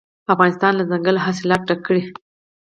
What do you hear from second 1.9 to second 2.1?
دی.